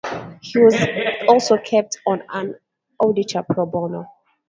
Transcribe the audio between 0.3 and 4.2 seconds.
He was also kept on as auditor "pro bono".